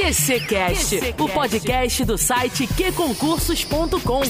[0.00, 4.22] QCcast, o podcast do site qconcursos.com.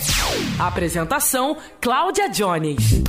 [0.59, 3.05] Apresentação: Cláudia Jones.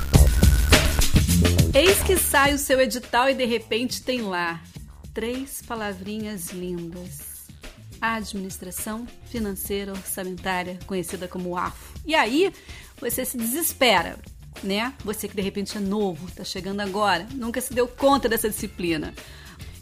[1.74, 4.62] Eis que sai o seu edital e de repente tem lá
[5.12, 7.48] três palavrinhas lindas.
[8.00, 11.94] Administração Financeira Orçamentária, conhecida como AFO.
[12.06, 12.52] E aí,
[13.00, 14.20] você se desespera,
[14.62, 14.94] né?
[15.04, 19.12] Você que de repente é novo, está chegando agora, nunca se deu conta dessa disciplina.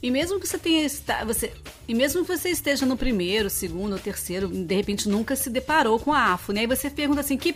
[0.02, 0.88] E mesmo que você tenha
[1.26, 1.52] você
[1.86, 5.98] e mesmo que você esteja no primeiro, segundo ou terceiro, de repente nunca se deparou
[5.98, 6.62] com a AFO, né?
[6.62, 7.54] E você pergunta assim: "Que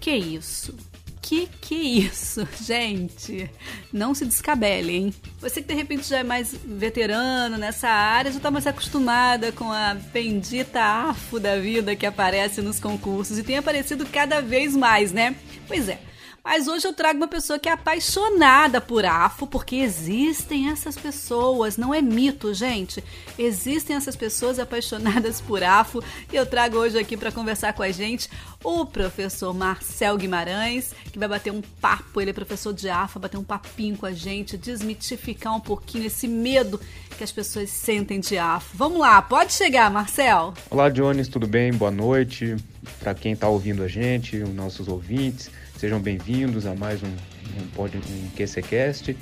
[0.00, 0.74] que é isso?"
[1.22, 3.50] Que que é isso, gente?
[3.90, 5.14] Não se descabele, hein?
[5.40, 9.72] Você que de repente já é mais veterano nessa área, já está mais acostumada com
[9.72, 15.12] a bendita AFO da vida que aparece nos concursos e tem aparecido cada vez mais,
[15.12, 15.34] né?
[15.66, 15.98] Pois é.
[16.44, 21.78] Mas hoje eu trago uma pessoa que é apaixonada por AFO, porque existem essas pessoas,
[21.78, 23.02] não é mito, gente.
[23.38, 27.90] Existem essas pessoas apaixonadas por AFO e eu trago hoje aqui para conversar com a
[27.90, 28.28] gente
[28.62, 33.38] o professor Marcel Guimarães, que vai bater um papo, ele é professor de AFO, bater
[33.38, 36.78] um papinho com a gente, desmitificar um pouquinho esse medo
[37.16, 38.76] que as pessoas sentem de AFO.
[38.76, 40.52] Vamos lá, pode chegar, Marcel.
[40.68, 41.72] Olá, Jones, tudo bem?
[41.72, 42.54] Boa noite
[43.00, 45.50] para quem está ouvindo a gente, os nossos ouvintes.
[45.76, 49.16] Sejam bem-vindos a mais um, um, um QCCast.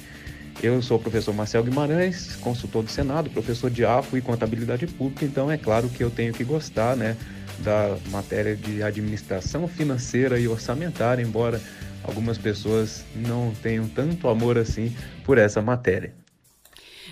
[0.62, 5.24] Eu sou o professor Marcel Guimarães, consultor do Senado, professor de AFO e contabilidade pública,
[5.24, 7.16] então é claro que eu tenho que gostar né,
[7.60, 11.60] da matéria de administração financeira e orçamentária, embora
[12.04, 16.14] algumas pessoas não tenham tanto amor assim por essa matéria.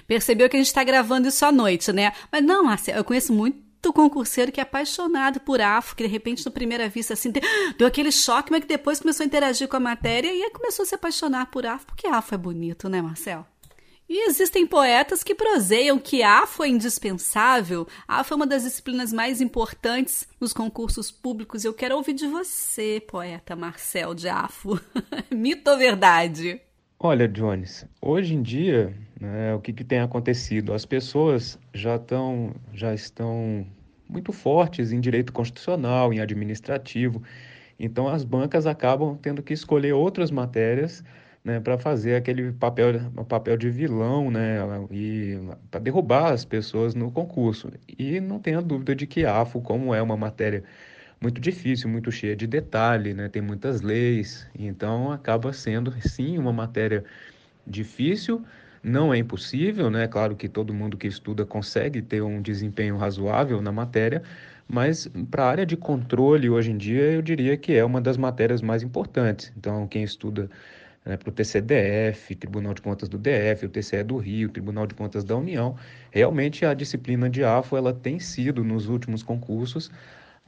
[0.07, 2.13] Percebeu que a gente está gravando isso à noite, né?
[2.31, 6.09] Mas não, Marcel, eu conheço muito muito concurseiro que é apaixonado por afro, que de
[6.09, 7.33] repente, na primeira vista, assim,
[7.79, 10.87] deu aquele choque, mas que depois começou a interagir com a matéria e começou a
[10.87, 13.47] se apaixonar por afro, porque afro é bonito, né, Marcel?
[14.07, 19.41] E existem poetas que proseiam que afro é indispensável, afro é uma das disciplinas mais
[19.41, 21.65] importantes nos concursos públicos.
[21.65, 24.81] Eu quero ouvir de você, poeta Marcel de afro.
[25.31, 26.61] Mito ou verdade?
[26.99, 30.73] Olha, Jones, hoje em dia, né, o que, que tem acontecido?
[30.73, 33.67] As pessoas já, tão, já estão
[34.09, 37.23] muito fortes em direito constitucional, em administrativo,
[37.79, 41.05] então as bancas acabam tendo que escolher outras matérias
[41.45, 44.59] né, para fazer aquele papel, papel de vilão né,
[44.91, 45.39] e
[45.71, 47.71] para derrubar as pessoas no concurso.
[47.99, 50.65] E não tenha dúvida de que AFO, como é uma matéria
[51.21, 53.29] muito difícil, muito cheia de detalhe, né?
[53.29, 57.05] tem muitas leis, então acaba sendo sim uma matéria
[57.67, 58.43] difícil,
[58.83, 60.07] não é impossível, né?
[60.09, 64.23] Claro que todo mundo que estuda consegue ter um desempenho razoável na matéria,
[64.69, 68.17] mas para a área de controle hoje em dia eu diria que é uma das
[68.17, 69.53] matérias mais importantes.
[69.57, 70.49] Então, quem estuda
[71.05, 74.95] né, para o TCDF, Tribunal de Contas do DF, o TCE do Rio, Tribunal de
[74.95, 75.77] Contas da União,
[76.11, 79.91] realmente a disciplina de AFO ela tem sido nos últimos concursos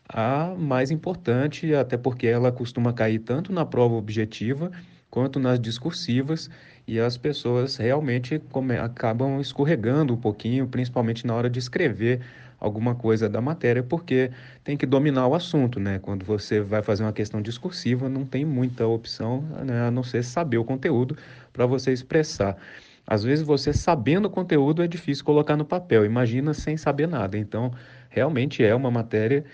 [0.09, 4.71] a mais importante, até porque ela costuma cair tanto na prova objetiva
[5.11, 6.51] quanto nas discursivas
[6.87, 12.21] e as pessoas realmente come, acabam escorregando um pouquinho, principalmente na hora de escrever
[12.59, 14.31] alguma coisa da matéria, porque
[14.63, 15.99] tem que dominar o assunto, né?
[15.99, 20.23] Quando você vai fazer uma questão discursiva, não tem muita opção, né, a não ser
[20.23, 21.17] saber o conteúdo
[21.53, 22.57] para você expressar.
[23.05, 27.37] Às vezes você sabendo o conteúdo é difícil colocar no papel, imagina sem saber nada.
[27.37, 27.73] Então,
[28.09, 29.45] realmente é uma matéria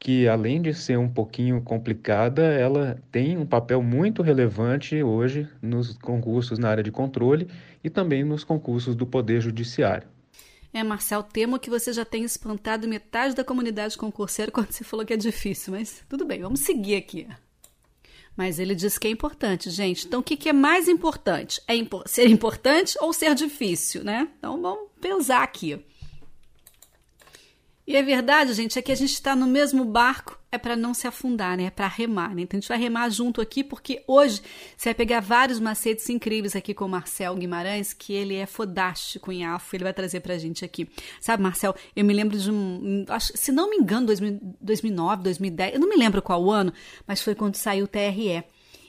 [0.00, 5.96] que além de ser um pouquinho complicada, ela tem um papel muito relevante hoje nos
[5.98, 7.46] concursos na área de controle
[7.84, 10.08] e também nos concursos do Poder Judiciário.
[10.72, 15.04] É, Marcel, temo que você já tenha espantado metade da comunidade concurseira quando você falou
[15.04, 17.28] que é difícil, mas tudo bem, vamos seguir aqui.
[18.34, 20.06] Mas ele diz que é importante, gente.
[20.06, 21.60] Então, o que, que é mais importante?
[21.68, 24.28] É impo ser importante ou ser difícil, né?
[24.38, 25.84] Então, vamos pensar aqui.
[27.86, 30.94] E a verdade, gente, é que a gente está no mesmo barco, é para não
[30.94, 31.64] se afundar, né?
[31.64, 32.42] É para remar, né?
[32.42, 34.42] Então a gente vai remar junto aqui, porque hoje
[34.76, 39.32] você vai pegar vários macetes incríveis aqui com o Marcel Guimarães, que ele é fodástico
[39.32, 40.88] em AFO, ele vai trazer pra gente aqui.
[41.20, 43.04] Sabe, Marcel, eu me lembro de um.
[43.08, 46.72] Acho, se não me engano, 2009, 2010, eu não me lembro qual ano,
[47.06, 48.44] mas foi quando saiu o TRE.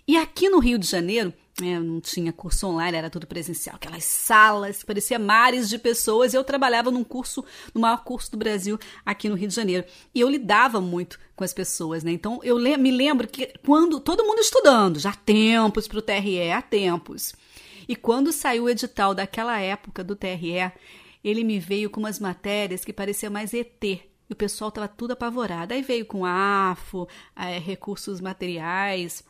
[0.07, 3.75] E aqui no Rio de Janeiro, é, não tinha curso online, era tudo presencial.
[3.75, 6.33] Aquelas salas, parecia mares de pessoas.
[6.33, 7.43] E eu trabalhava num curso,
[7.73, 9.85] no maior curso do Brasil, aqui no Rio de Janeiro.
[10.13, 12.11] E eu lidava muito com as pessoas, né?
[12.11, 16.51] Então eu me lembro que quando todo mundo estudando, já há tempos para o TRE,
[16.51, 17.33] há tempos.
[17.87, 20.71] E quando saiu o edital daquela época do TRE,
[21.23, 23.83] ele me veio com umas matérias que parecia mais ET.
[23.83, 25.73] E o pessoal estava tudo apavorado.
[25.73, 29.23] Aí veio com AFO, é, recursos materiais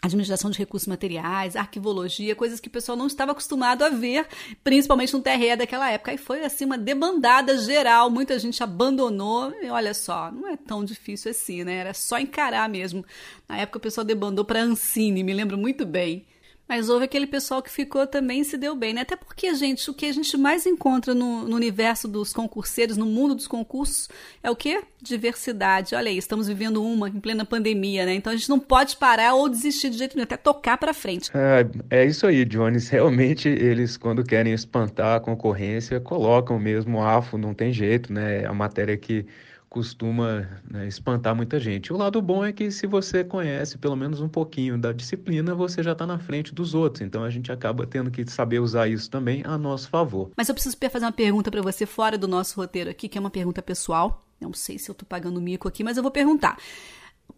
[0.00, 4.26] administração de recursos materiais, arquivologia, coisas que o pessoal não estava acostumado a ver,
[4.62, 6.12] principalmente no TRE daquela época.
[6.12, 9.52] E foi assim uma debandada geral, muita gente abandonou.
[9.60, 11.74] E olha só, não é tão difícil assim, né?
[11.74, 13.04] Era só encarar mesmo.
[13.48, 16.24] Na época o pessoal debandou para Ancine, me lembro muito bem.
[16.68, 19.00] Mas houve aquele pessoal que ficou também e se deu bem, né?
[19.00, 23.06] Até porque, gente, o que a gente mais encontra no, no, universo dos concurseiros, no
[23.06, 24.08] mundo dos concursos,
[24.42, 24.82] é o quê?
[25.00, 25.94] Diversidade.
[25.94, 28.14] Olha aí, estamos vivendo uma em plena pandemia, né?
[28.14, 31.30] Então a gente não pode parar ou desistir de jeito nenhum, até tocar para frente.
[31.32, 32.90] É, é isso aí, Jones.
[32.90, 38.42] Realmente, eles, quando querem espantar a concorrência, colocam mesmo o AFO, não tem jeito, né?
[38.42, 39.24] É a matéria que
[39.68, 41.92] costuma né, espantar muita gente.
[41.92, 45.82] O lado bom é que se você conhece pelo menos um pouquinho da disciplina, você
[45.82, 47.02] já está na frente dos outros.
[47.02, 50.30] Então a gente acaba tendo que saber usar isso também a nosso favor.
[50.36, 53.20] Mas eu preciso fazer uma pergunta para você fora do nosso roteiro aqui, que é
[53.20, 54.24] uma pergunta pessoal.
[54.40, 56.56] Não sei se eu estou pagando mico aqui, mas eu vou perguntar.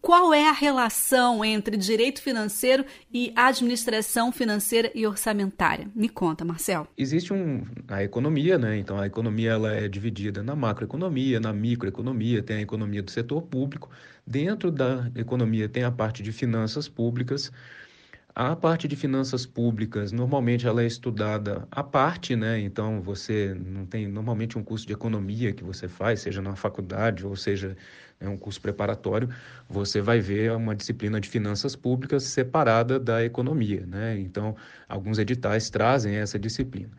[0.01, 2.83] Qual é a relação entre direito financeiro
[3.13, 5.87] e administração financeira e orçamentária?
[5.93, 6.87] Me conta, Marcel.
[6.97, 8.77] Existe um, a economia, né?
[8.77, 13.43] Então a economia ela é dividida na macroeconomia, na microeconomia, tem a economia do setor
[13.43, 13.91] público.
[14.25, 17.51] Dentro da economia tem a parte de finanças públicas.
[18.35, 22.59] A parte de finanças públicas, normalmente ela é estudada à parte, né?
[22.59, 27.25] Então você não tem normalmente um curso de economia que você faz, seja na faculdade
[27.25, 27.75] ou seja
[28.21, 29.29] é um curso preparatório,
[29.67, 34.17] você vai ver uma disciplina de finanças públicas separada da economia, né?
[34.19, 34.55] Então,
[34.87, 36.91] alguns editais trazem essa disciplina.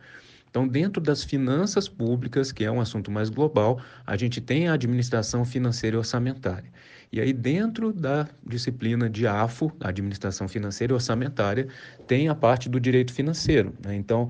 [0.49, 4.73] Então, dentro das finanças públicas, que é um assunto mais global, a gente tem a
[4.73, 6.71] administração financeira e orçamentária.
[7.13, 11.67] E aí, dentro da disciplina de AFO, administração financeira e orçamentária,
[12.07, 13.71] tem a parte do direito financeiro.
[13.85, 13.93] Né?
[13.95, 14.29] Então, o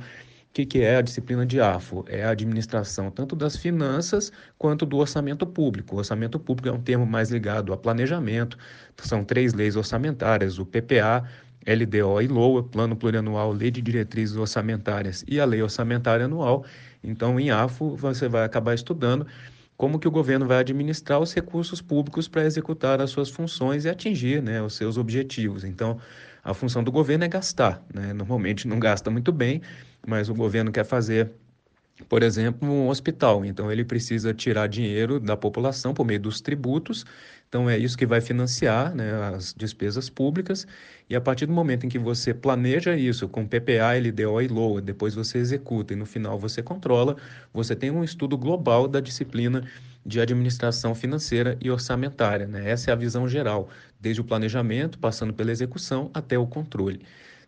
[0.51, 2.03] que, que é a disciplina de AFO?
[2.09, 5.95] É a administração tanto das finanças quanto do orçamento público.
[5.95, 8.57] O orçamento público é um termo mais ligado a planejamento,
[8.97, 11.24] são três leis orçamentárias, o PPA,
[11.65, 16.65] LDO e LOA, Plano Plurianual, Lei de Diretrizes Orçamentárias e a Lei Orçamentária Anual.
[17.01, 19.25] Então, em AFO, você vai acabar estudando
[19.75, 23.90] como que o governo vai administrar os recursos públicos para executar as suas funções e
[23.90, 25.64] atingir né, os seus objetivos.
[25.64, 26.00] Então,
[26.44, 27.84] a função do governo é gastar.
[27.94, 28.14] Né?
[28.14, 29.62] Normalmente não gasta muito bem,
[30.06, 31.31] mas o governo quer fazer,
[32.10, 33.45] por exemplo, um hospital.
[33.45, 37.06] Então, ele precisa tirar dinheiro da população por meio dos tributos.
[37.48, 40.66] Então, é isso que vai financiar né, as despesas públicas.
[41.07, 44.81] E a partir do momento em que você planeja isso com PPA, LDO e LOA,
[44.81, 47.16] depois você executa e no final você controla,
[47.54, 49.63] você tem um estudo global da disciplina
[50.04, 52.48] de administração financeira e orçamentária.
[52.48, 52.69] Né?
[52.69, 53.69] Essa é a visão geral,
[54.00, 57.01] desde o planejamento, passando pela execução até o controle.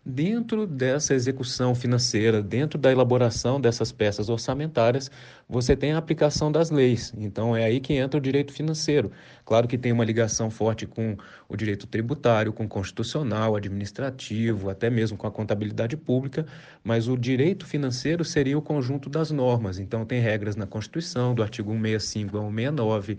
[0.08, 5.10] Dentro dessa execução financeira, dentro da elaboração dessas peças orçamentárias,
[5.48, 7.12] você tem a aplicação das leis.
[7.18, 9.10] Então é aí que entra o direito financeiro.
[9.44, 11.16] Claro que tem uma ligação forte com
[11.48, 16.46] o direito tributário, com o constitucional, administrativo, até mesmo com a contabilidade pública,
[16.84, 19.80] mas o direito financeiro seria o conjunto das normas.
[19.80, 23.18] Então tem regras na Constituição, do artigo 165 ao 169,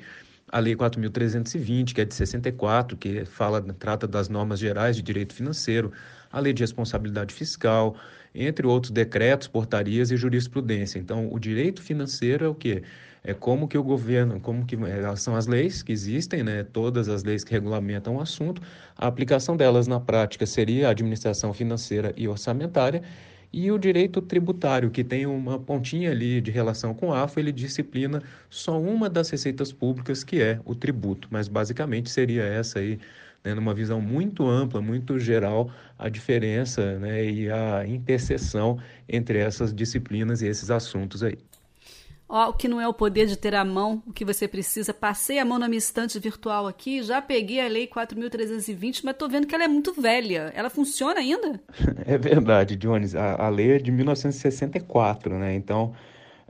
[0.49, 5.33] a Lei 4.320, que é de 64, que fala, trata das normas gerais de direito
[5.33, 5.91] financeiro,
[6.31, 7.95] a Lei de Responsabilidade Fiscal,
[8.33, 10.99] entre outros decretos, portarias e jurisprudência.
[10.99, 12.83] Então, o direito financeiro é o quê?
[13.23, 16.63] É como que o governo, como que é, são as leis que existem, né?
[16.63, 18.61] Todas as leis que regulamentam o assunto.
[18.95, 23.01] A aplicação delas na prática seria a administração financeira e orçamentária.
[23.51, 27.51] E o direito tributário, que tem uma pontinha ali de relação com o AFO, ele
[27.51, 31.27] disciplina só uma das receitas públicas, que é o tributo.
[31.31, 32.99] Mas basicamente seria essa aí
[33.43, 39.73] né, numa visão muito ampla, muito geral, a diferença né, e a interseção entre essas
[39.73, 41.37] disciplinas e esses assuntos aí.
[42.29, 44.93] Ó, o que não é o poder de ter a mão, o que você precisa.
[44.93, 49.29] Passei a mão na minha estante virtual aqui, já peguei a Lei 4.320, mas estou
[49.29, 50.51] vendo que ela é muito velha.
[50.53, 51.59] Ela funciona ainda?
[52.05, 53.15] É verdade, Jones.
[53.15, 55.55] A, a lei é de 1964, né?
[55.55, 55.93] Então,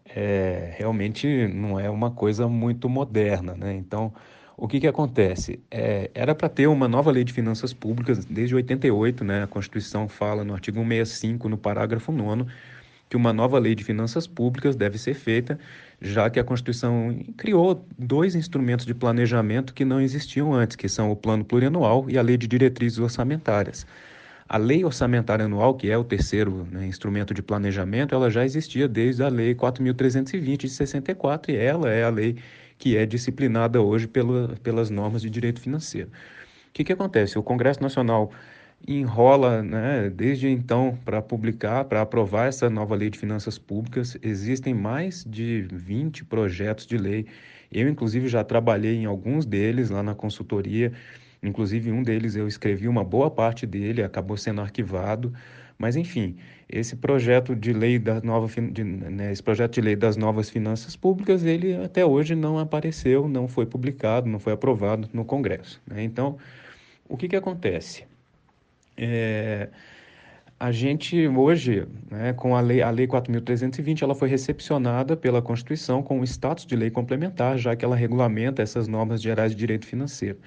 [0.05, 3.73] é, realmente não é uma coisa muito moderna, né?
[3.75, 4.13] Então,
[4.57, 5.59] o que, que acontece?
[5.69, 9.43] É, era para ter uma nova lei de finanças públicas desde 88, né?
[9.43, 12.45] A Constituição fala no artigo 165, no parágrafo 9
[13.09, 15.57] que uma nova lei de finanças públicas deve ser feita,
[16.01, 21.11] já que a Constituição criou dois instrumentos de planejamento que não existiam antes, que são
[21.11, 23.85] o Plano Plurianual e a Lei de Diretrizes Orçamentárias.
[24.49, 28.87] A Lei Orçamentária Anual, que é o terceiro né, instrumento de planejamento, ela já existia
[28.87, 32.37] desde a Lei 4.320 de 64 e ela é a lei
[32.77, 36.09] que é disciplinada hoje pela, pelas normas de direito financeiro.
[36.69, 37.37] O que, que acontece?
[37.37, 38.31] O Congresso Nacional
[38.87, 44.17] enrola né, desde então para publicar, para aprovar essa nova lei de finanças públicas.
[44.21, 47.25] Existem mais de 20 projetos de lei.
[47.71, 50.93] Eu, inclusive, já trabalhei em alguns deles lá na consultoria
[51.41, 55.33] Inclusive, um deles eu escrevi uma boa parte dele, acabou sendo arquivado.
[55.77, 56.37] Mas, enfim,
[56.69, 60.95] esse projeto de lei da nova, de, né, esse projeto de lei das novas finanças
[60.95, 65.81] públicas, ele até hoje não apareceu, não foi publicado, não foi aprovado no Congresso.
[65.87, 66.03] Né?
[66.03, 66.37] Então,
[67.07, 68.05] o que, que acontece?
[68.97, 69.69] É,
[70.59, 76.03] a gente hoje, né, com a lei, a lei 4.320, ela foi recepcionada pela Constituição
[76.03, 79.85] com o status de lei complementar, já que ela regulamenta essas normas gerais de direito
[79.85, 80.37] financeiro.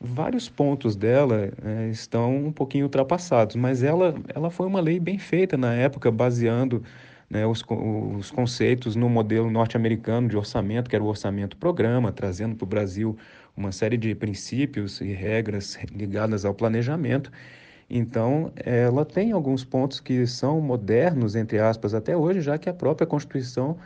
[0.00, 5.18] Vários pontos dela né, estão um pouquinho ultrapassados, mas ela, ela foi uma lei bem
[5.18, 6.84] feita na época, baseando
[7.28, 7.64] né, os,
[8.16, 13.18] os conceitos no modelo norte-americano de orçamento, que era o orçamento-programa, trazendo para o Brasil
[13.56, 17.32] uma série de princípios e regras ligadas ao planejamento.
[17.90, 22.74] Então, ela tem alguns pontos que são modernos, entre aspas, até hoje, já que a
[22.74, 23.76] própria Constituição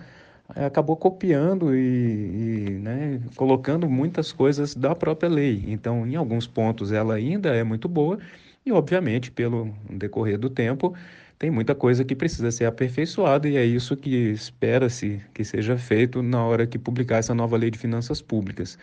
[0.57, 5.65] acabou copiando e, e né, colocando muitas coisas da própria lei.
[5.67, 8.19] Então, em alguns pontos, ela ainda é muito boa
[8.65, 10.95] e, obviamente, pelo decorrer do tempo,
[11.39, 16.23] tem muita coisa que precisa ser aperfeiçoada e é isso que espera-se que seja feito
[16.23, 18.79] na hora que publicar essa nova lei de finanças públicas.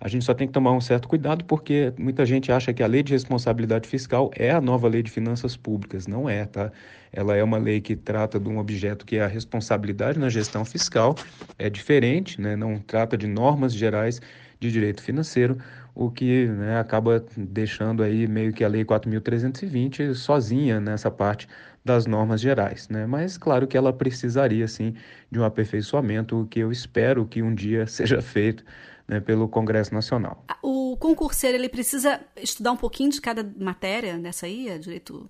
[0.00, 2.86] A gente só tem que tomar um certo cuidado porque muita gente acha que a
[2.86, 6.06] lei de responsabilidade fiscal é a nova lei de finanças públicas.
[6.06, 6.72] Não é, tá?
[7.12, 10.64] Ela é uma lei que trata de um objeto que é a responsabilidade na gestão
[10.64, 11.14] fiscal,
[11.58, 12.56] é diferente, né?
[12.56, 14.22] não trata de normas gerais
[14.58, 15.58] de direito financeiro,
[15.94, 21.48] o que né, acaba deixando aí meio que a Lei 4.320 sozinha nessa parte
[21.84, 22.88] das normas gerais.
[22.88, 23.06] Né?
[23.06, 24.94] Mas claro que ela precisaria sim
[25.30, 28.64] de um aperfeiçoamento, o que eu espero que um dia seja feito
[29.08, 30.44] né, pelo Congresso Nacional.
[30.62, 35.28] O concurseiro ele precisa estudar um pouquinho de cada matéria dessa aí, é direito,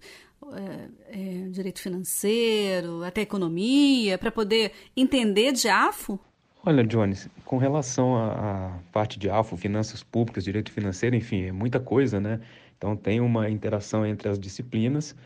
[0.53, 6.19] é, é, direito financeiro, até economia, para poder entender de AFO?
[6.63, 11.81] Olha, Jones, com relação à parte de AFO, finanças públicas, direito financeiro, enfim, é muita
[11.81, 12.39] coisa, né?
[12.77, 15.17] Então tem uma interação entre as disciplinas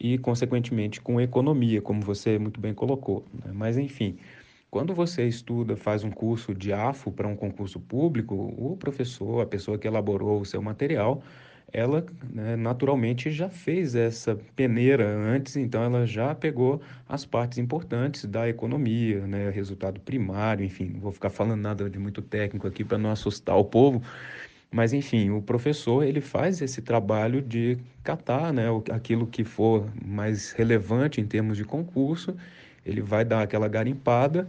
[0.00, 3.26] e, consequentemente, com economia, como você muito bem colocou.
[3.34, 3.52] Né?
[3.52, 4.16] Mas, enfim,
[4.70, 9.46] quando você estuda, faz um curso de AFO para um concurso público, o professor, a
[9.46, 11.22] pessoa que elaborou o seu material,
[11.72, 18.24] ela né, naturalmente já fez essa peneira antes, então ela já pegou as partes importantes
[18.24, 22.84] da economia, né, resultado primário, enfim, não vou ficar falando nada de muito técnico aqui
[22.84, 24.02] para não assustar o povo,
[24.70, 30.52] mas enfim, o professor ele faz esse trabalho de catar, né, aquilo que for mais
[30.52, 32.36] relevante em termos de concurso
[32.84, 34.48] ele vai dar aquela garimpada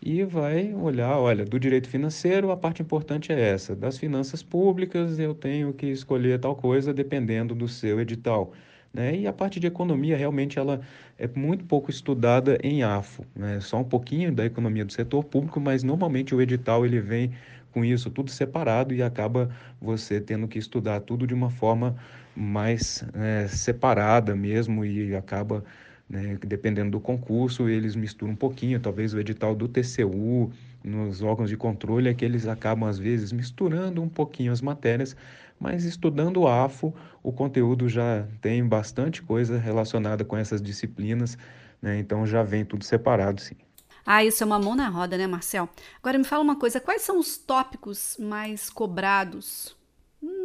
[0.00, 5.18] e vai olhar, olha, do direito financeiro a parte importante é essa, das finanças públicas
[5.18, 8.52] eu tenho que escolher tal coisa dependendo do seu edital.
[8.92, 9.16] Né?
[9.16, 10.80] E a parte de economia realmente ela
[11.18, 13.60] é muito pouco estudada em AFO, né?
[13.60, 17.32] só um pouquinho da economia do setor público, mas normalmente o edital ele vem
[17.72, 21.96] com isso tudo separado e acaba você tendo que estudar tudo de uma forma
[22.34, 25.64] mais é, separada mesmo e acaba
[26.08, 26.38] né?
[26.44, 30.50] Dependendo do concurso, eles misturam um pouquinho, talvez o edital do TCU,
[30.82, 35.14] nos órgãos de controle, é que eles acabam, às vezes, misturando um pouquinho as matérias,
[35.60, 41.36] mas estudando o AFO, o conteúdo já tem bastante coisa relacionada com essas disciplinas,
[41.82, 41.98] né?
[41.98, 43.67] então já vem tudo separado, sim.
[44.10, 45.68] Ah, isso é uma mão na roda, né, Marcel?
[45.98, 49.76] Agora me fala uma coisa, quais são os tópicos mais cobrados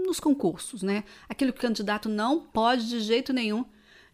[0.06, 1.06] nos concursos, né?
[1.30, 3.64] Aquilo que o candidato não pode de jeito nenhum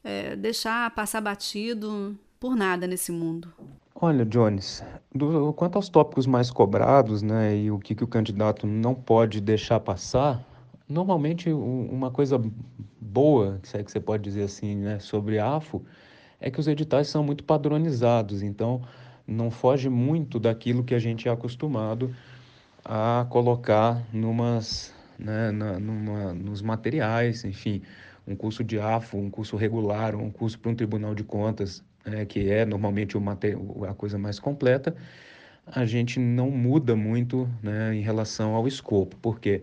[0.04, 3.52] é, deixar passar batido por nada nesse mundo.
[3.96, 4.84] Olha, Jones,
[5.16, 9.42] do, quanto aos tópicos mais cobrados, né, e o que, que o candidato não pode
[9.42, 10.46] deixar passar,
[10.88, 12.40] normalmente uma coisa
[13.02, 15.84] boa, se é que você pode dizer assim, né, sobre AFO,
[16.40, 18.84] é que os editais são muito padronizados, então
[19.30, 22.14] não foge muito daquilo que a gente é acostumado
[22.84, 27.82] a colocar numas, né, na, numa, nos materiais, enfim,
[28.28, 32.26] um curso de AFO, um curso regular, um curso para um tribunal de contas, é,
[32.26, 33.16] que é normalmente
[33.88, 34.96] a coisa mais completa,
[35.66, 39.62] a gente não muda muito né, em relação ao escopo, porque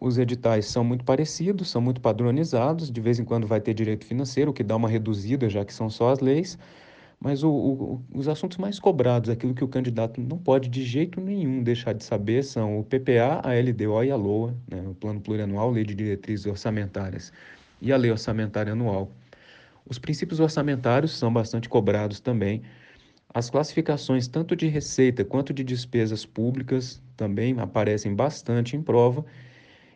[0.00, 4.04] os editais são muito parecidos, são muito padronizados, de vez em quando vai ter direito
[4.04, 6.58] financeiro, que dá uma reduzida, já que são só as leis,
[7.20, 11.20] mas o, o, os assuntos mais cobrados, aquilo que o candidato não pode de jeito
[11.20, 15.20] nenhum deixar de saber, são o PPA, a LDO e a LOA, né, o Plano
[15.20, 17.32] Plurianual, Lei de Diretrizes Orçamentárias
[17.80, 19.12] e a lei orçamentária anual.
[19.88, 22.62] Os princípios orçamentários são bastante cobrados também.
[23.32, 29.24] As classificações tanto de receita quanto de despesas públicas também aparecem bastante em prova.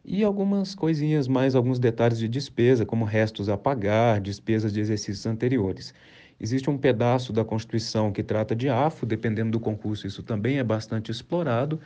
[0.04, 5.26] E algumas coisinhas mais, alguns detalhes de despesa, como restos a pagar, despesas de exercícios
[5.26, 5.94] anteriores.
[6.40, 10.64] Existe um pedaço da Constituição que trata de AFO, dependendo do concurso, isso também é
[10.64, 11.80] bastante explorado.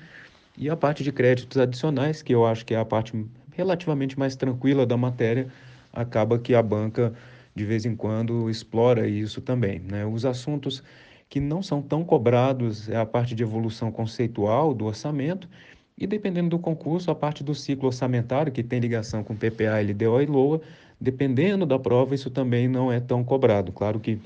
[0.56, 4.34] E a parte de créditos adicionais, que eu acho que é a parte relativamente mais
[4.34, 5.48] tranquila da matéria,
[5.92, 7.12] acaba que a banca
[7.54, 9.80] de vez em quando explora isso também.
[9.80, 10.06] Né?
[10.06, 10.82] Os assuntos
[11.28, 15.48] que não são tão cobrados é a parte de evolução conceitual do orçamento
[15.96, 20.22] e, dependendo do concurso, a parte do ciclo orçamentário, que tem ligação com PPA, LDO
[20.22, 20.60] e LOA,
[21.00, 23.72] dependendo da prova, isso também não é tão cobrado.
[23.72, 24.20] Claro que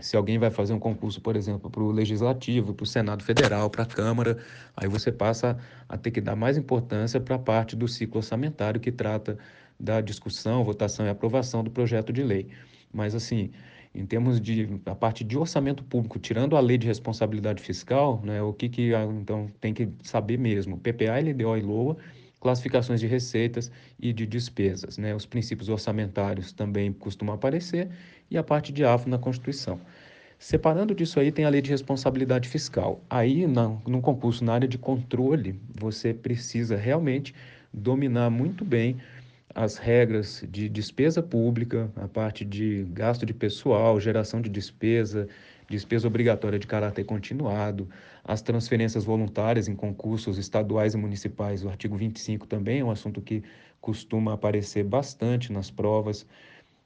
[0.00, 3.68] se alguém vai fazer um concurso, por exemplo, para o Legislativo, para o Senado Federal,
[3.70, 4.38] para a Câmara,
[4.76, 8.80] aí você passa a ter que dar mais importância para a parte do ciclo orçamentário
[8.80, 9.38] que trata
[9.78, 12.48] da discussão, votação e aprovação do projeto de lei.
[12.92, 13.50] Mas, assim,
[13.94, 18.42] em termos de a parte de orçamento público, tirando a lei de responsabilidade fiscal, né,
[18.42, 20.78] o que, que então tem que saber mesmo?
[20.78, 21.96] PPA, LDO e LOA,
[22.40, 24.96] classificações de receitas e de despesas.
[24.98, 25.14] Né?
[25.14, 27.88] Os princípios orçamentários também costumam aparecer
[28.30, 29.78] e a parte de AFO na Constituição.
[30.38, 33.04] Separando disso aí, tem a lei de responsabilidade fiscal.
[33.10, 37.34] Aí, na, no concurso, na área de controle, você precisa realmente
[37.72, 38.96] dominar muito bem
[39.54, 45.28] as regras de despesa pública, a parte de gasto de pessoal, geração de despesa,
[45.70, 47.88] despesa obrigatória de caráter continuado,
[48.24, 53.22] as transferências voluntárias em concursos estaduais e municipais, o artigo 25 também é um assunto
[53.22, 53.44] que
[53.80, 56.26] costuma aparecer bastante nas provas,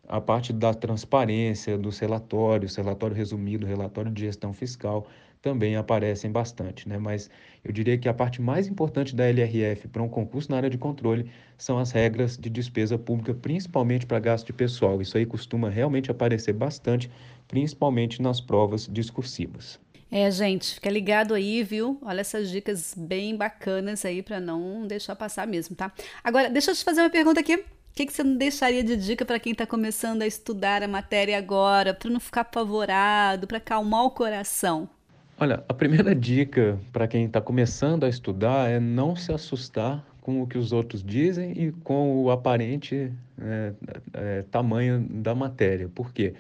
[0.07, 5.09] a parte da transparência dos relatórios, relatório resumido, relatório de gestão fiscal,
[5.45, 6.97] também aparecem bastante, né?
[6.97, 7.29] Mas
[7.63, 10.79] eu diria que a parte mais importante da LRF para um concurso na área de
[10.79, 15.03] controle são as regras de despesa pública, principalmente para gasto de pessoal.
[15.03, 17.11] Isso aí costuma realmente aparecer bastante,
[17.47, 19.79] principalmente nas provas discursivas.
[20.11, 21.99] É, gente, fica ligado aí, viu?
[22.01, 25.93] Olha essas dicas bem bacanas aí para não deixar passar mesmo, tá?
[26.23, 27.57] Agora, deixa eu te fazer uma pergunta aqui.
[27.57, 30.89] O que, que você não deixaria de dica para quem está começando a estudar a
[30.89, 34.89] matéria agora, para não ficar apavorado, para acalmar o coração?
[35.39, 40.41] Olha, a primeira dica para quem está começando a estudar é não se assustar com
[40.41, 43.73] o que os outros dizem e com o aparente é,
[44.13, 45.89] é, tamanho da matéria.
[45.89, 46.35] Por quê?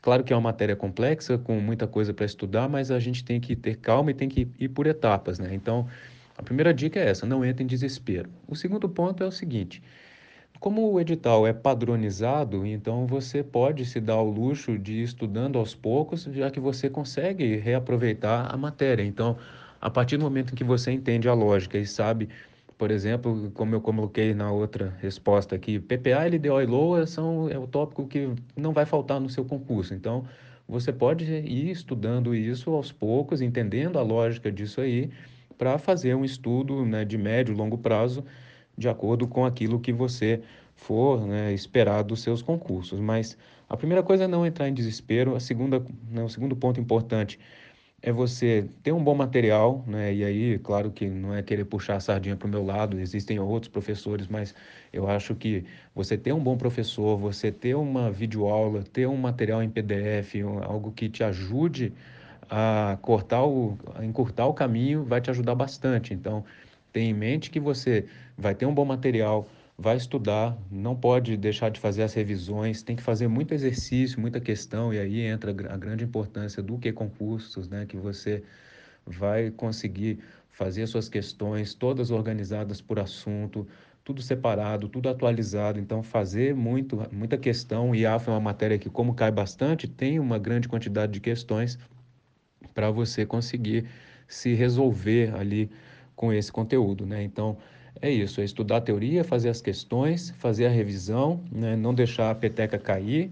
[0.00, 3.40] Claro que é uma matéria complexa, com muita coisa para estudar, mas a gente tem
[3.40, 5.52] que ter calma e tem que ir por etapas, né?
[5.52, 5.88] Então,
[6.38, 8.30] a primeira dica é essa: não entre em desespero.
[8.46, 9.82] O segundo ponto é o seguinte
[10.60, 15.58] como o edital é padronizado, então você pode se dar ao luxo de ir estudando
[15.58, 19.02] aos poucos, já que você consegue reaproveitar a matéria.
[19.02, 19.36] Então,
[19.80, 22.28] a partir do momento em que você entende a lógica e sabe,
[22.78, 27.58] por exemplo, como eu coloquei na outra resposta aqui, PPA, LDO e LOA são, é
[27.58, 29.94] o tópico que não vai faltar no seu concurso.
[29.94, 30.24] Então,
[30.68, 35.10] você pode ir estudando isso aos poucos, entendendo a lógica disso aí,
[35.56, 38.24] para fazer um estudo né, de médio e longo prazo
[38.76, 40.42] de acordo com aquilo que você
[40.74, 43.00] for né, esperar dos seus concursos.
[43.00, 43.36] Mas
[43.68, 45.34] a primeira coisa é não entrar em desespero.
[45.34, 47.38] A segunda, né, o segundo ponto importante
[48.02, 50.14] é você ter um bom material, né?
[50.14, 53.40] E aí, claro que não é querer puxar a sardinha para o meu lado, existem
[53.40, 54.54] outros professores, mas
[54.92, 59.62] eu acho que você ter um bom professor, você ter uma videoaula, ter um material
[59.62, 61.92] em PDF, algo que te ajude
[62.48, 66.14] a cortar o, a encurtar o caminho, vai te ajudar bastante.
[66.14, 66.44] Então,
[66.96, 68.06] Tenha em mente que você
[68.38, 72.96] vai ter um bom material, vai estudar, não pode deixar de fazer as revisões, tem
[72.96, 77.68] que fazer muito exercício, muita questão, e aí entra a grande importância do que concursos,
[77.68, 77.84] né?
[77.84, 78.42] Que você
[79.06, 83.68] vai conseguir fazer suas questões todas organizadas por assunto,
[84.02, 85.78] tudo separado, tudo atualizado.
[85.78, 90.18] Então, fazer muito, muita questão, e AFA é uma matéria que, como cai bastante, tem
[90.18, 91.78] uma grande quantidade de questões
[92.72, 93.84] para você conseguir
[94.26, 95.70] se resolver ali
[96.16, 97.22] com esse conteúdo, né?
[97.22, 97.56] Então,
[98.00, 101.76] é isso, é estudar a teoria, fazer as questões, fazer a revisão, né?
[101.76, 103.30] não deixar a peteca cair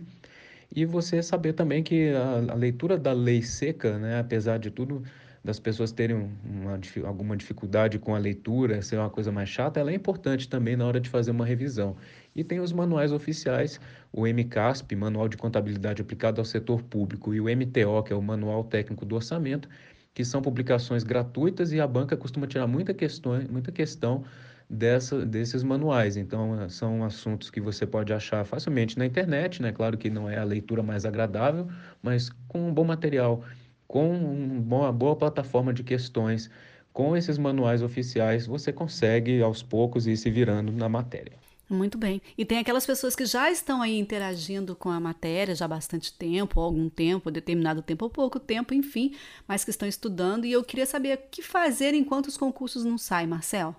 [0.74, 4.18] e você saber também que a, a leitura da lei seca, né?
[4.18, 5.02] apesar de tudo,
[5.44, 9.90] das pessoas terem uma, alguma dificuldade com a leitura, ser uma coisa mais chata, ela
[9.90, 11.94] é importante também na hora de fazer uma revisão.
[12.34, 13.78] E tem os manuais oficiais,
[14.10, 18.22] o MCASP, Manual de Contabilidade Aplicado ao Setor Público, e o MTO, que é o
[18.22, 19.68] Manual Técnico do Orçamento,
[20.14, 24.24] que são publicações gratuitas e a banca costuma tirar muita questão, muita questão
[24.70, 26.16] dessa, desses manuais.
[26.16, 29.72] Então, eh, são assuntos que você pode achar facilmente na internet, né?
[29.72, 31.68] Claro que não é a leitura mais agradável,
[32.02, 33.44] mas com um bom material,
[33.86, 36.48] com uma boa plataforma de questões,
[36.92, 41.44] com esses manuais oficiais, você consegue aos poucos ir se virando na matéria.
[41.68, 42.20] Muito bem.
[42.36, 46.12] E tem aquelas pessoas que já estão aí interagindo com a matéria já há bastante
[46.12, 49.14] tempo, ou algum tempo, determinado tempo ou pouco tempo, enfim,
[49.48, 50.44] mas que estão estudando.
[50.44, 53.74] E eu queria saber o que fazer enquanto os concursos não saem, Marcel.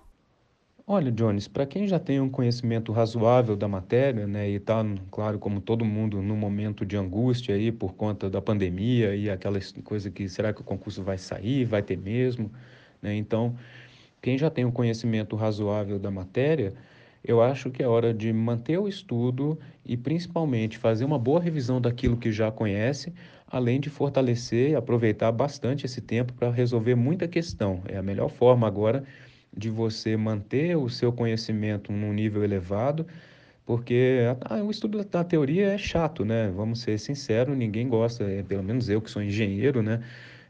[0.88, 5.36] Olha, Jones, para quem já tem um conhecimento razoável da matéria, né, e está, claro,
[5.36, 10.12] como todo mundo, num momento de angústia aí por conta da pandemia e aquela coisa
[10.12, 12.52] que será que o concurso vai sair, vai ter mesmo,
[13.02, 13.16] né?
[13.16, 13.56] Então,
[14.22, 16.72] quem já tem um conhecimento razoável da matéria,
[17.26, 21.80] eu acho que é hora de manter o estudo e principalmente fazer uma boa revisão
[21.80, 23.12] daquilo que já conhece,
[23.46, 27.82] além de fortalecer e aproveitar bastante esse tempo para resolver muita questão.
[27.86, 29.04] É a melhor forma agora
[29.56, 33.06] de você manter o seu conhecimento num nível elevado,
[33.64, 34.20] porque
[34.64, 36.52] o estudo da teoria é chato, né?
[36.54, 40.02] Vamos ser sinceros, ninguém gosta, é, pelo menos eu que sou engenheiro, né?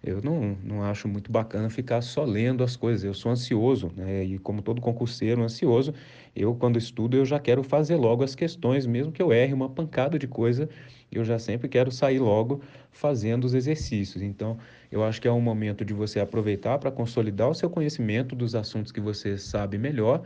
[0.06, 3.02] Eu não, não acho muito bacana ficar só lendo as coisas.
[3.02, 4.22] Eu sou ansioso, né?
[4.22, 5.92] E como todo concurseiro ansioso,
[6.34, 9.68] eu quando estudo eu já quero fazer logo as questões, mesmo que eu erre uma
[9.68, 10.68] pancada de coisa,
[11.10, 12.60] eu já sempre quero sair logo
[12.92, 14.22] fazendo os exercícios.
[14.22, 14.56] Então,
[14.92, 18.54] eu acho que é um momento de você aproveitar para consolidar o seu conhecimento dos
[18.54, 20.22] assuntos que você sabe melhor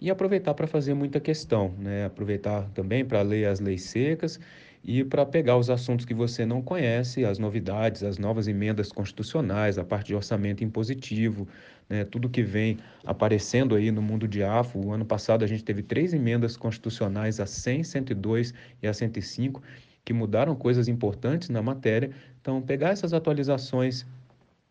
[0.00, 2.04] e aproveitar para fazer muita questão, né?
[2.04, 4.38] Aproveitar também para ler as leis secas
[4.84, 9.78] e para pegar os assuntos que você não conhece, as novidades, as novas emendas constitucionais,
[9.78, 11.48] a parte de orçamento impositivo,
[11.88, 14.86] né, tudo que vem aparecendo aí no mundo de AFO.
[14.86, 19.62] O ano passado a gente teve três emendas constitucionais, a 100, 102 e a 105,
[20.04, 22.10] que mudaram coisas importantes na matéria.
[22.42, 24.04] Então, pegar essas atualizações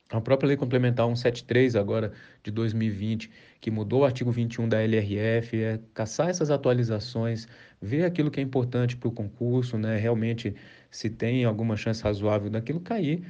[0.10, 2.12] a própria Lei Complementar 173, agora
[2.44, 7.48] de 2020, que mudou o artigo 21 da LRF, é caçar essas atualizações,
[7.82, 9.98] ver aquilo que é importante para o concurso, né?
[9.98, 10.56] realmente
[10.92, 13.26] se tem alguma chance razoável daquilo cair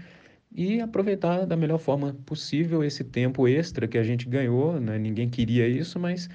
[0.55, 4.79] e aproveitar da melhor forma possível esse tempo extra que a gente ganhou.
[4.79, 4.97] Né?
[4.97, 6.29] Ninguém queria isso, mas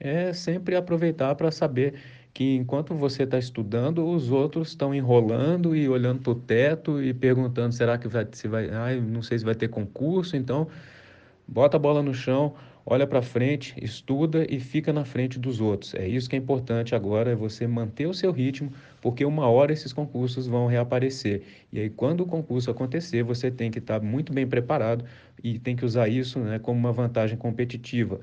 [0.00, 1.94] é sempre aproveitar para saber
[2.34, 7.12] que enquanto você está estudando, os outros estão enrolando e olhando para o teto e
[7.12, 10.66] perguntando: será que vai, se vai, ah, não sei se vai ter concurso, então
[11.46, 12.54] bota a bola no chão,
[12.86, 15.94] olha para frente, estuda e fica na frente dos outros.
[15.94, 19.72] É isso que é importante agora, é você manter o seu ritmo, porque uma hora
[19.72, 21.42] esses concursos vão reaparecer.
[21.70, 25.04] E aí, quando o concurso acontecer, você tem que estar tá muito bem preparado
[25.44, 28.20] e tem que usar isso né, como uma vantagem competitiva.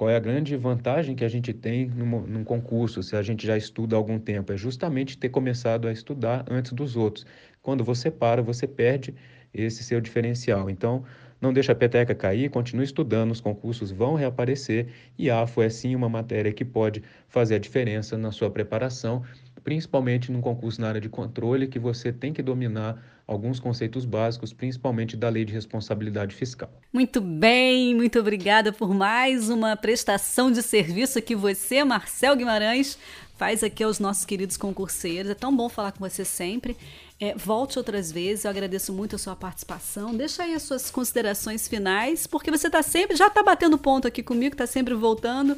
[0.00, 3.46] Qual é a grande vantagem que a gente tem num, num, concurso, se a gente
[3.46, 4.50] já estuda há algum tempo?
[4.50, 7.26] É justamente ter começado a estudar antes dos outros.
[7.60, 9.14] Quando você para, você perde
[9.52, 10.70] esse seu diferencial.
[10.70, 11.04] Então,
[11.38, 15.94] não deixa a peteca cair, continue estudando, os concursos vão reaparecer e AFO é sim
[15.94, 19.22] uma matéria que pode fazer a diferença na sua preparação,
[19.62, 24.52] principalmente num concurso na área de controle, que você tem que dominar alguns conceitos básicos,
[24.52, 26.68] principalmente da lei de responsabilidade fiscal.
[26.92, 32.98] Muito bem, muito obrigada por mais uma prestação de serviço que você, Marcel Guimarães,
[33.36, 35.30] faz aqui aos nossos queridos concurseiros.
[35.30, 36.76] É tão bom falar com você sempre.
[37.20, 40.14] É, volte outras vezes, eu agradeço muito a sua participação.
[40.14, 44.22] Deixa aí as suas considerações finais, porque você está sempre, já está batendo ponto aqui
[44.22, 45.56] comigo, está sempre voltando.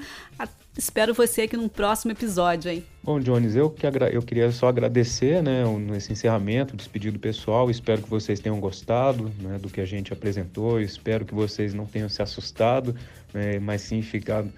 [0.77, 2.83] Espero você aqui num próximo episódio, hein?
[3.03, 7.71] Bom, Jones, eu, que agra eu queria só agradecer né, nesse encerramento, despedido pessoal.
[7.71, 10.81] Espero que vocês tenham gostado né, do que a gente apresentou.
[10.81, 12.97] Espero que vocês não tenham se assustado,
[13.35, 14.51] né, mas sim ficado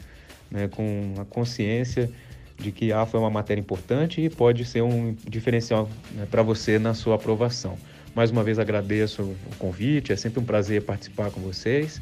[0.48, 2.09] né, com a consciência
[2.57, 6.44] de que a AFA é uma matéria importante e pode ser um diferencial né, para
[6.44, 7.77] você na sua aprovação.
[8.14, 12.00] Mais uma vez agradeço o convite, é sempre um prazer participar com vocês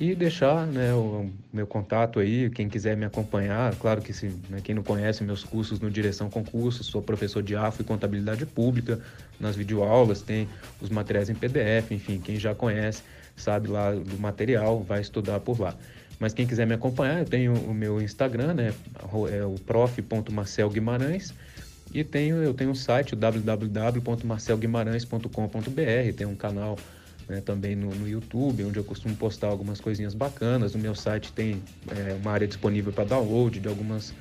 [0.00, 4.60] e deixar né, o meu contato aí, quem quiser me acompanhar, claro que se, né,
[4.62, 8.98] quem não conhece meus cursos no Direção Concursos, sou professor de AFO e Contabilidade Pública,
[9.38, 10.48] nas videoaulas tem
[10.80, 13.02] os materiais em PDF, enfim, quem já conhece
[13.36, 15.74] sabe lá do material, vai estudar por lá.
[16.18, 18.72] Mas quem quiser me acompanhar, eu tenho o meu Instagram, né?
[19.30, 21.34] É o prof.marcelguimarães.
[21.92, 26.12] E tenho, eu tenho um site, www.marcelguimarães.com.br.
[26.16, 26.78] Tem um canal
[27.28, 30.74] né, também no, no, YouTube, onde eu costumo postar algumas coisinhas bacanas.
[30.74, 34.12] No meu site tem é, uma área disponível para download de algumas,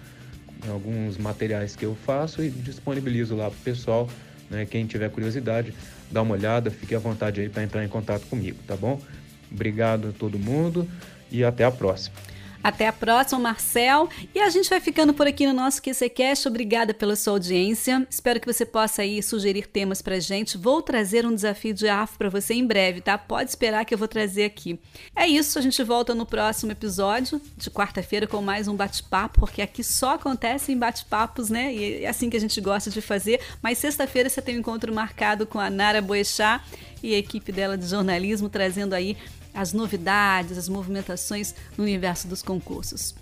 [0.70, 4.10] alguns materiais que eu faço e disponibilizo lá para o pessoal.
[4.50, 5.74] Né, quem tiver curiosidade,
[6.10, 9.02] dá uma olhada, fique à vontade aí para entrar em contato comigo, tá bom?
[9.50, 10.88] Obrigado a todo mundo
[11.32, 12.16] e até a próxima.
[12.64, 14.10] Até a próxima, Marcel.
[14.36, 16.48] E a gente vai ficando por aqui no nosso QCCast.
[16.48, 18.06] Obrigada pela sua audiência.
[18.10, 20.58] Espero que você possa aí sugerir temas pra gente.
[20.58, 23.18] Vou trazer um desafio de AFO para você em breve, tá?
[23.18, 24.80] Pode esperar que eu vou trazer aqui.
[25.16, 29.62] É isso, a gente volta no próximo episódio de quarta-feira com mais um bate-papo, porque
[29.62, 31.74] aqui só acontecem bate-papos, né?
[31.74, 33.40] E é assim que a gente gosta de fazer.
[33.62, 36.64] Mas sexta-feira você tem um encontro marcado com a Nara Boechat
[37.02, 39.18] e a equipe dela de jornalismo, trazendo aí
[39.54, 43.16] as novidades, as movimentações no universo dos concursos.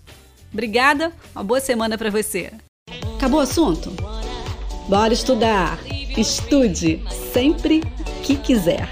[0.51, 2.51] Obrigada, uma boa semana para você.
[3.15, 3.91] Acabou o assunto?
[4.87, 5.79] Bora estudar!
[6.17, 7.81] Estude sempre
[8.23, 8.89] que quiser.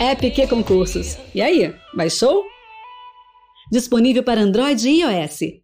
[0.00, 1.18] EPQ Concursos.
[1.34, 2.44] E aí, baixou?
[3.70, 5.63] Disponível para Android e iOS.